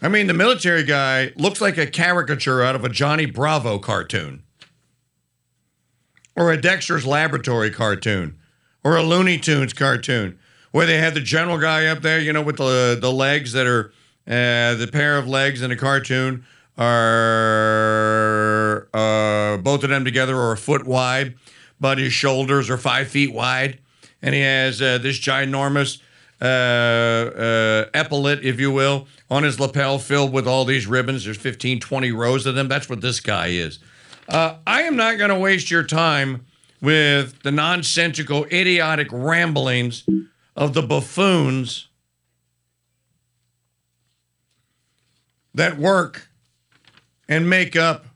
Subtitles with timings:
[0.00, 4.44] I mean, the military guy looks like a caricature out of a Johnny Bravo cartoon,
[6.36, 8.38] or a Dexter's Laboratory cartoon,
[8.84, 10.38] or a Looney Tunes cartoon,
[10.70, 13.66] where they have the general guy up there, you know, with the the legs that
[13.66, 13.92] are
[14.26, 16.44] uh, the pair of legs in a cartoon
[16.76, 21.34] are uh, both of them together are a foot wide,
[21.80, 23.80] but his shoulders are five feet wide,
[24.22, 26.00] and he has uh, this ginormous
[26.40, 26.48] uh, uh,
[27.98, 31.24] epaulet, if you will, on his lapel filled with all these ribbons.
[31.24, 32.68] There's 15, 20 rows of them.
[32.68, 33.78] That's what this guy is.
[34.28, 36.46] Uh, I am not going to waste your time
[36.80, 40.04] with the nonsensical, idiotic ramblings
[40.54, 41.88] of the buffoons
[45.54, 46.28] that work
[47.28, 48.06] and make up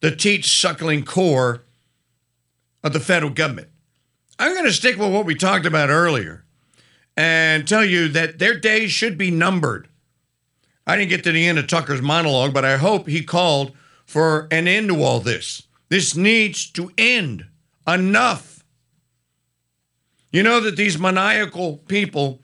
[0.00, 1.62] the teat suckling core
[2.82, 3.68] of the federal government.
[4.38, 6.43] I'm going to stick with what we talked about earlier
[7.16, 9.88] and tell you that their days should be numbered.
[10.86, 13.72] I didn't get to the end of Tucker's monologue, but I hope he called
[14.04, 15.62] for an end to all this.
[15.88, 17.46] This needs to end.
[17.86, 18.64] Enough.
[20.32, 22.40] You know that these maniacal people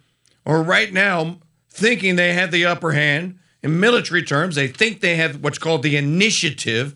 [0.47, 3.39] are right now thinking they have the upper hand.
[3.63, 6.95] In military terms, they think they have what's called the initiative,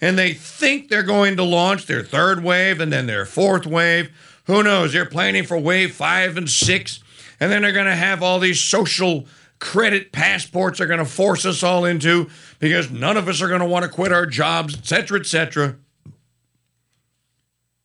[0.00, 4.10] and they think they're going to launch their third wave and then their fourth wave.
[4.44, 4.92] Who knows?
[4.92, 7.00] They're planning for wave five and six,
[7.40, 9.26] and then they're going to have all these social
[9.58, 13.60] credit passports they're going to force us all into because none of us are going
[13.60, 15.76] to want to quit our jobs, et cetera, et cetera.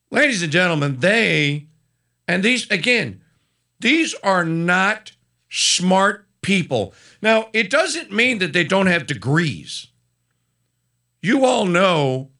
[0.09, 1.67] Ladies and gentlemen, they,
[2.27, 3.21] and these, again,
[3.79, 5.13] these are not
[5.49, 6.93] smart people.
[7.21, 9.87] Now, it doesn't mean that they don't have degrees.
[11.21, 12.31] You all know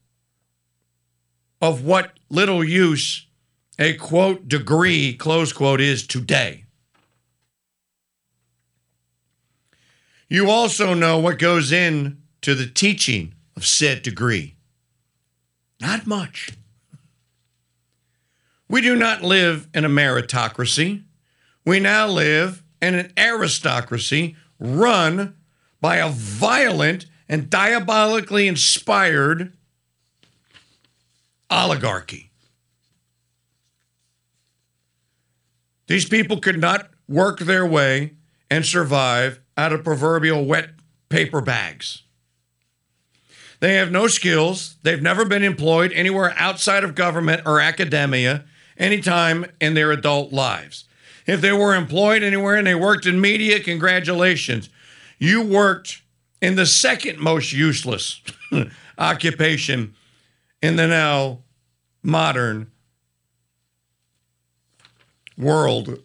[1.62, 3.28] of what little use
[3.80, 6.61] a quote degree, close quote, is today.
[10.32, 14.56] You also know what goes in to the teaching of said degree.
[15.82, 16.52] Not much.
[18.70, 21.04] We do not live in a meritocracy.
[21.66, 25.36] We now live in an aristocracy run
[25.82, 29.52] by a violent and diabolically inspired
[31.50, 32.32] oligarchy.
[35.88, 38.14] These people could not work their way
[38.50, 40.70] and survive out of proverbial wet
[41.10, 42.04] paper bags.
[43.60, 44.76] They have no skills.
[44.82, 48.46] They've never been employed anywhere outside of government or academia
[48.78, 50.86] anytime in their adult lives.
[51.28, 54.70] If they were employed anywhere and they worked in media, congratulations.
[55.20, 56.02] You worked
[56.42, 58.22] in the second most useless
[58.98, 59.94] occupation
[60.62, 61.40] in the now
[62.02, 62.72] modern
[65.38, 66.00] world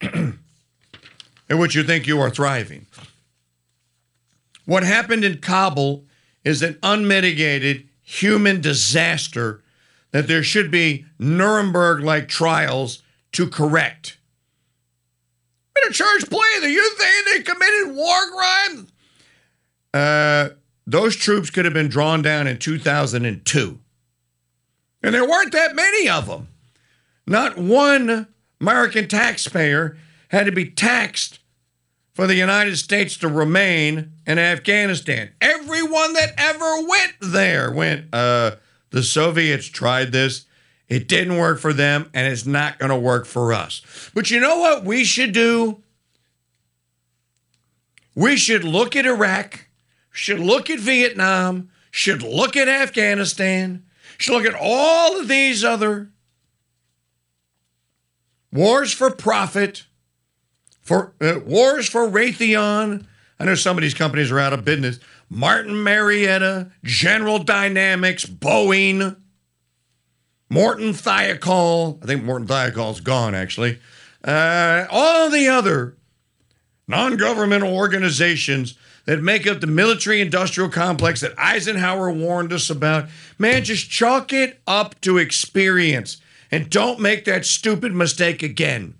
[1.48, 2.86] in which you think you are thriving.
[4.64, 6.04] What happened in Kabul
[6.44, 9.62] is an unmitigated human disaster
[10.10, 14.18] that there should be Nuremberg like trials to correct.
[15.76, 18.92] In a church play, do you think they committed war crimes?
[19.94, 20.48] Uh,
[20.86, 23.78] those troops could have been drawn down in 2002.
[25.02, 26.48] And there weren't that many of them.
[27.26, 28.26] Not one
[28.60, 29.98] American taxpayer
[30.28, 31.40] had to be taxed
[32.14, 35.30] for the United States to remain in Afghanistan.
[35.40, 38.56] Everyone that ever went there went, uh,
[38.90, 40.46] the Soviets tried this.
[40.88, 43.82] It didn't work for them, and it's not going to work for us.
[44.14, 45.82] But you know what we should do?
[48.14, 49.66] We should look at Iraq,
[50.10, 53.84] should look at Vietnam, should look at Afghanistan,
[54.16, 56.10] should look at all of these other
[58.50, 59.84] wars for profit,
[60.88, 63.04] for uh, wars for Raytheon.
[63.38, 64.98] I know some of these companies are out of business.
[65.28, 69.16] Martin Marietta, General Dynamics, Boeing,
[70.48, 72.02] Morton Thiokol.
[72.02, 73.78] I think Morton Thiokol's gone, actually.
[74.24, 75.98] Uh, all the other
[76.88, 83.10] non governmental organizations that make up the military industrial complex that Eisenhower warned us about.
[83.38, 86.16] Man, just chalk it up to experience
[86.50, 88.97] and don't make that stupid mistake again.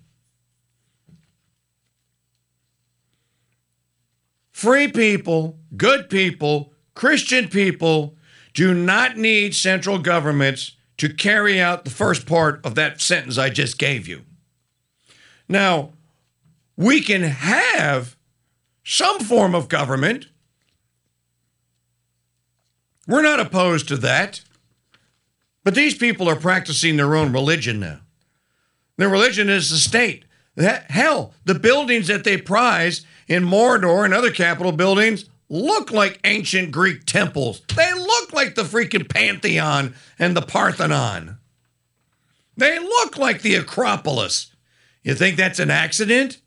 [4.59, 8.17] Free people, good people, Christian people
[8.53, 13.51] do not need central governments to carry out the first part of that sentence I
[13.51, 14.23] just gave you.
[15.47, 15.93] Now,
[16.75, 18.17] we can have
[18.83, 20.27] some form of government.
[23.07, 24.41] We're not opposed to that.
[25.63, 28.01] But these people are practicing their own religion now.
[28.97, 30.25] Their religion is the state.
[30.57, 36.71] Hell, the buildings that they prize in Mordor and other capital buildings look like ancient
[36.71, 37.61] Greek temples.
[37.75, 41.37] They look like the freaking Pantheon and the Parthenon.
[42.57, 44.53] They look like the Acropolis.
[45.03, 46.41] You think that's an accident?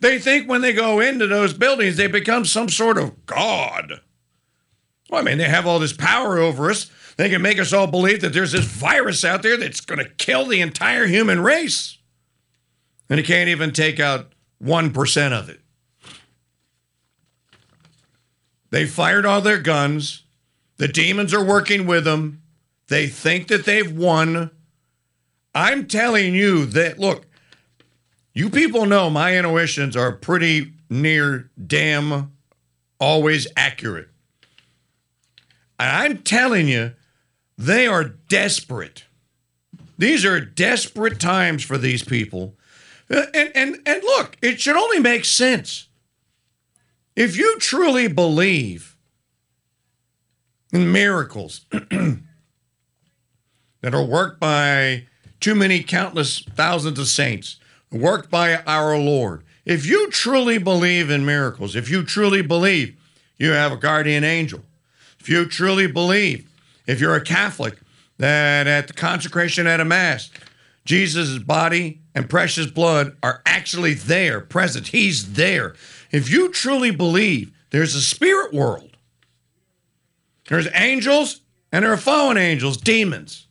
[0.00, 4.00] They think when they go into those buildings, they become some sort of god.
[5.10, 6.90] Well, I mean, they have all this power over us.
[7.16, 10.08] They can make us all believe that there's this virus out there that's going to
[10.08, 11.98] kill the entire human race.
[13.10, 15.60] And it can't even take out 1% of it.
[18.70, 20.24] They fired all their guns.
[20.76, 22.42] The demons are working with them.
[22.88, 24.50] They think that they've won.
[25.54, 27.26] I'm telling you that, look,
[28.32, 32.32] you people know my intuitions are pretty near damn
[32.98, 34.08] always accurate.
[35.78, 36.92] And I'm telling you,
[37.56, 39.04] they are desperate.
[39.98, 42.54] These are desperate times for these people.
[43.10, 45.88] Uh, and, and, and look, it should only make sense.
[47.16, 48.96] If you truly believe
[50.72, 52.22] in miracles that
[53.92, 55.06] are worked by
[55.40, 57.58] too many countless thousands of saints,
[57.90, 62.96] worked by our Lord, if you truly believe in miracles, if you truly believe
[63.38, 64.62] you have a guardian angel,
[65.18, 66.48] if you truly believe,
[66.86, 67.78] if you're a Catholic,
[68.18, 70.30] that at the consecration at a Mass,
[70.84, 74.88] Jesus' body and precious blood are actually there, present.
[74.88, 75.74] He's there.
[76.10, 78.96] If you truly believe there's a spirit world,
[80.48, 81.42] there's angels
[81.72, 83.46] and there are fallen angels, demons.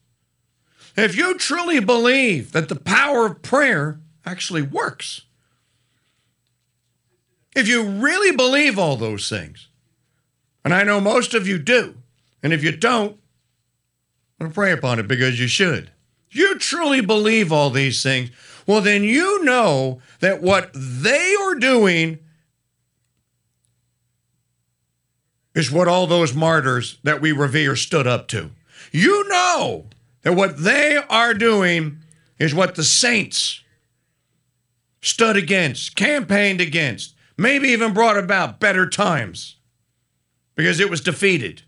[0.95, 5.21] If you truly believe that the power of prayer actually works,
[7.55, 9.69] if you really believe all those things,
[10.63, 11.95] and I know most of you do,
[12.43, 13.17] and if you don't,
[14.39, 15.91] I'm going to pray upon it because you should.
[16.31, 18.29] You truly believe all these things,
[18.69, 22.19] well, then you know that what they are doing
[25.55, 28.51] is what all those martyrs that we revere stood up to.
[28.91, 29.87] You know
[30.21, 31.97] that what they are doing
[32.37, 33.63] is what the saints
[35.01, 39.55] stood against, campaigned against, maybe even brought about better times
[40.53, 41.63] because it was defeated.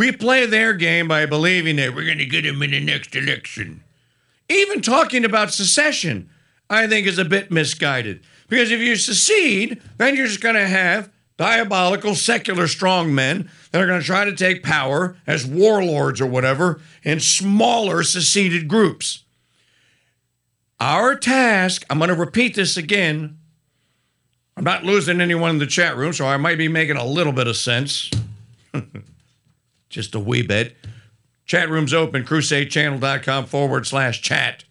[0.00, 3.14] We play their game by believing that we're going to get them in the next
[3.14, 3.84] election.
[4.48, 6.30] Even talking about secession,
[6.70, 8.22] I think, is a bit misguided.
[8.48, 13.86] Because if you secede, then you're just going to have diabolical secular strongmen that are
[13.86, 19.24] going to try to take power as warlords or whatever in smaller seceded groups.
[20.80, 23.36] Our task, I'm going to repeat this again.
[24.56, 27.34] I'm not losing anyone in the chat room, so I might be making a little
[27.34, 28.10] bit of sense.
[29.90, 30.76] Just a wee bit.
[31.44, 34.64] Chat room's open, crusadechannel.com forward slash chat.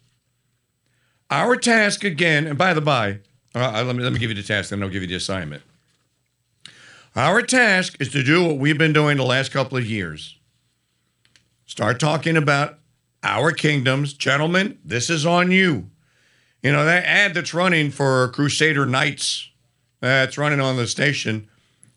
[1.30, 3.18] Our task again, and by the by,
[3.54, 5.62] uh, let, me, let me give you the task, then I'll give you the assignment.
[7.14, 10.38] Our task is to do what we've been doing the last couple of years.
[11.66, 12.78] Start talking about
[13.22, 14.14] our kingdoms.
[14.14, 15.90] Gentlemen, this is on you.
[16.62, 19.50] You know, that ad that's running for Crusader Knights,
[20.00, 21.49] that's running on the station,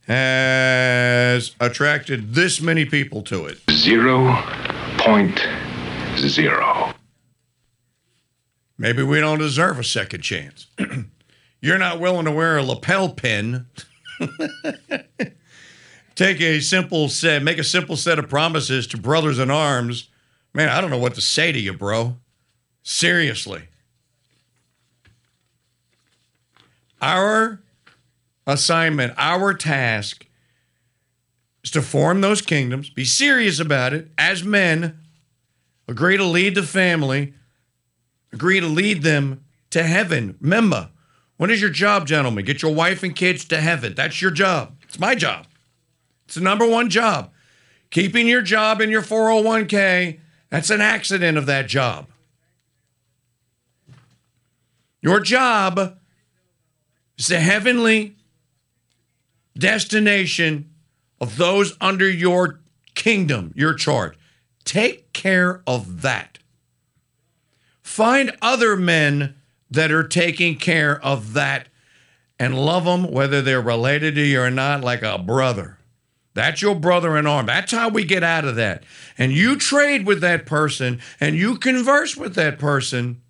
[0.07, 3.59] has attracted this many people to it.
[3.71, 4.35] Zero
[4.97, 5.39] point
[6.17, 6.93] zero.
[8.77, 10.67] Maybe we don't deserve a second chance.
[11.61, 13.67] You're not willing to wear a lapel pin.
[16.15, 20.09] Take a simple set, make a simple set of promises to brothers in arms.
[20.53, 22.17] Man, I don't know what to say to you, bro.
[22.83, 23.63] Seriously.
[27.01, 27.62] Our
[28.45, 30.25] assignment, our task
[31.63, 34.99] is to form those kingdoms, be serious about it as men,
[35.87, 37.33] agree to lead the family,
[38.31, 40.37] agree to lead them to heaven.
[40.41, 40.89] Remember,
[41.37, 42.45] what is your job, gentlemen?
[42.45, 43.93] Get your wife and kids to heaven.
[43.95, 44.75] That's your job.
[44.83, 45.47] It's my job.
[46.25, 47.31] It's the number one job.
[47.89, 50.19] Keeping your job in your 401k,
[50.49, 52.07] that's an accident of that job.
[55.01, 55.97] Your job
[57.17, 58.15] is the heavenly
[59.57, 60.69] destination
[61.21, 62.59] of those under your
[62.95, 64.17] kingdom, your charge.
[64.65, 66.39] Take care of that.
[67.81, 69.35] Find other men
[69.69, 71.67] that are taking care of that
[72.39, 75.77] and love them, whether they're related to you or not, like a brother.
[76.33, 77.45] That's your brother in arm.
[77.45, 78.83] That's how we get out of that.
[79.17, 83.21] And you trade with that person and you converse with that person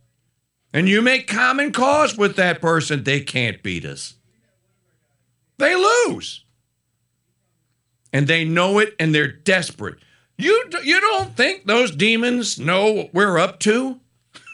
[0.74, 4.16] and you make common cause with that person, they can't beat us.
[5.64, 6.44] They lose.
[8.12, 9.96] And they know it and they're desperate.
[10.38, 14.02] You, you don't think those demons know what we're up to?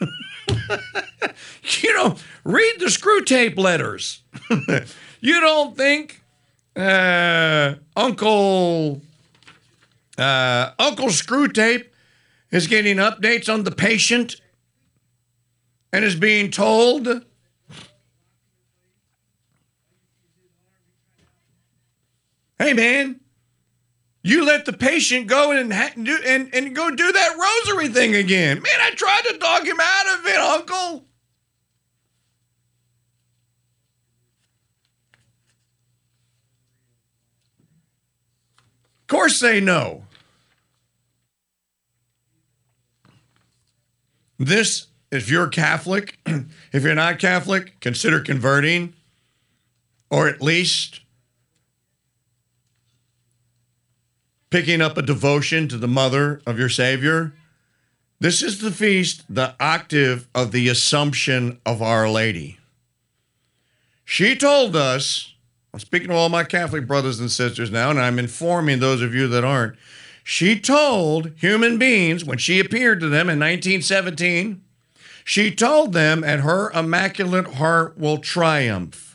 [1.80, 2.14] you know,
[2.44, 4.22] read the Screwtape letters.
[5.20, 6.22] you don't think
[6.76, 9.02] uh, Uncle
[10.16, 11.86] uh, Uncle Screwtape
[12.52, 14.36] is getting updates on the patient
[15.92, 17.24] and is being told
[22.60, 23.20] Hey man,
[24.22, 28.14] you let the patient go and ha- do and, and go do that rosary thing
[28.14, 28.60] again.
[28.60, 31.06] Man, I tried to dog him out of it, Uncle.
[39.00, 40.04] Of course they know.
[44.38, 46.18] This, if you're Catholic,
[46.74, 48.92] if you're not Catholic, consider converting,
[50.10, 51.00] or at least
[54.50, 57.32] picking up a devotion to the mother of your Savior.
[58.18, 62.58] This is the feast, the octave of the Assumption of Our Lady.
[64.04, 65.34] She told us,
[65.72, 69.14] I'm speaking to all my Catholic brothers and sisters now, and I'm informing those of
[69.14, 69.76] you that aren't.
[70.24, 74.62] She told human beings when she appeared to them in 1917,
[75.24, 79.09] she told them, and her immaculate heart will triumph.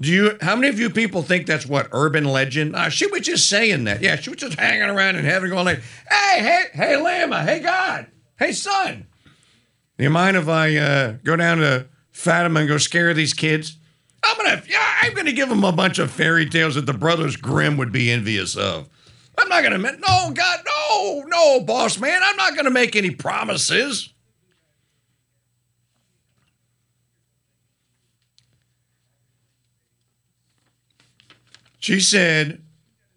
[0.00, 0.38] Do you?
[0.40, 2.74] How many of you people think that's what urban legend?
[2.74, 4.00] Uh, she was just saying that.
[4.00, 7.60] Yeah, she was just hanging around in heaven, going like, "Hey, hey, hey, Lama, hey
[7.60, 8.06] God,
[8.38, 9.06] hey son,
[9.98, 13.76] do you mind if I uh, go down to Fatima and go scare these kids?
[14.24, 17.36] I'm gonna, yeah, I'm gonna give them a bunch of fairy tales that the Brothers
[17.36, 18.88] Grimm would be envious of.
[19.38, 24.14] I'm not gonna, no, God, no, no, boss man, I'm not gonna make any promises."
[31.80, 32.62] She said,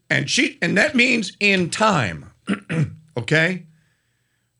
[0.09, 2.31] and she and that means in time.
[3.17, 3.65] okay?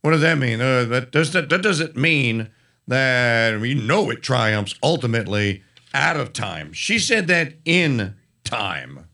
[0.01, 0.62] What does that mean?
[0.62, 2.50] Uh, that does that, that doesn't mean
[2.88, 6.74] that we know it triumphs ultimately out of time.
[6.74, 9.07] She said that in time.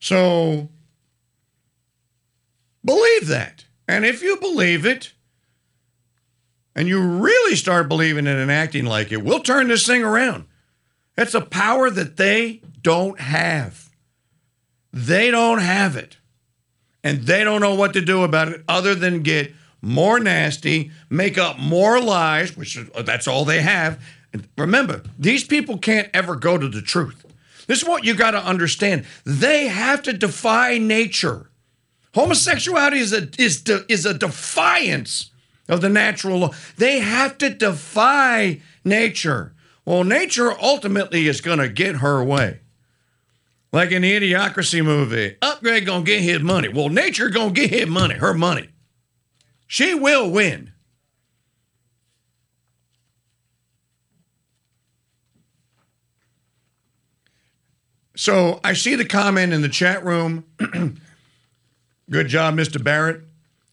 [0.00, 0.68] So
[2.84, 3.66] believe that.
[3.86, 5.12] And if you believe it,
[6.74, 10.46] and you really start believing it and acting like it, we'll turn this thing around.
[11.16, 13.90] It's a power that they don't have.
[14.92, 16.16] They don't have it.
[17.04, 21.36] And they don't know what to do about it other than get more nasty, make
[21.36, 24.02] up more lies, which that's all they have.
[24.32, 27.26] And remember, these people can't ever go to the truth.
[27.66, 29.04] This is what you got to understand.
[29.24, 31.50] They have to defy nature.
[32.14, 35.30] Homosexuality is a, is, de, is a defiance
[35.68, 36.50] of the natural law.
[36.76, 39.54] They have to defy nature.
[39.84, 42.60] Well, nature ultimately is going to get her way.
[43.72, 46.68] Like in the Idiocracy movie, Upgrayedd going to get his money.
[46.68, 48.68] Well, nature going to get his money, her money.
[49.66, 50.72] She will win.
[58.14, 60.44] So I see the comment in the chat room.
[62.10, 62.82] Good job, Mr.
[62.82, 63.22] Barrett.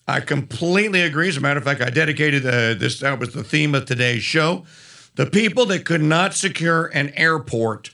[0.08, 1.28] I completely agree.
[1.28, 3.02] As a matter of fact, I dedicated uh, this.
[3.02, 4.66] That was the theme of today's show.
[5.20, 7.94] The people that could not secure an airport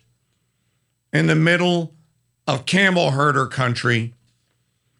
[1.11, 1.95] in the middle
[2.45, 4.13] of camel herder country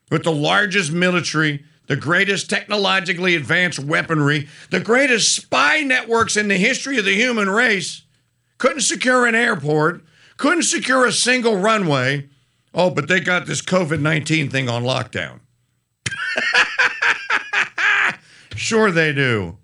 [0.10, 6.58] with the largest military, the greatest technologically advanced weaponry, the greatest spy networks in the
[6.58, 8.01] history of the human race,
[8.58, 10.03] couldn't secure an airport,
[10.38, 12.27] couldn't secure a single runway.
[12.74, 15.41] Oh, but they got this COVID 19 thing on lockdown.
[18.55, 19.60] sure, they do.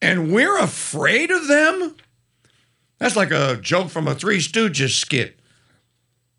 [0.00, 1.96] And we're afraid of them?
[2.98, 5.38] That's like a joke from a Three Stooges skit.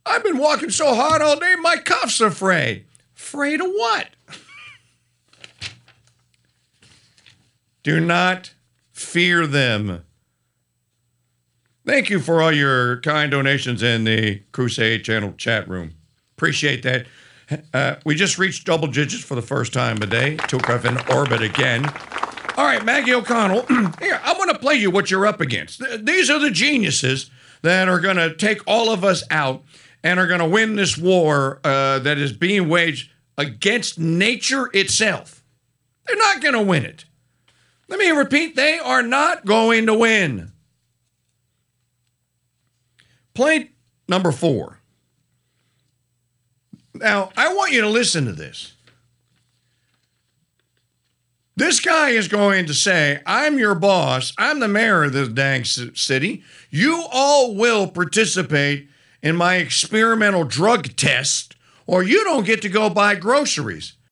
[0.06, 2.86] I've been walking so hard all day, my cuff's are afraid.
[3.16, 4.10] Afraid of what?
[7.84, 8.54] Do not
[8.92, 10.04] fear them.
[11.86, 15.94] Thank you for all your kind donations in the Crusade Channel chat room.
[16.38, 17.06] Appreciate that.
[17.74, 20.36] Uh, we just reached double digits for the first time today.
[20.48, 21.90] Took off in orbit again.
[22.58, 23.68] All right, Maggie O'Connell,
[24.00, 25.80] here, I'm going to play you what you're up against.
[26.04, 27.30] These are the geniuses
[27.62, 29.64] that are going to take all of us out
[30.04, 35.44] and are going to win this war uh, that is being waged against nature itself.
[36.08, 37.06] They're not going to win it.
[37.90, 40.52] Let me repeat they are not going to win.
[43.36, 43.70] Point
[44.08, 44.80] number four.
[46.96, 48.74] Now, I want you to listen to this.
[51.58, 54.32] This guy is going to say, I'm your boss.
[54.38, 56.44] I'm the mayor of this dang city.
[56.70, 58.88] You all will participate
[59.24, 61.56] in my experimental drug test
[61.88, 63.97] or you don't get to go buy groceries.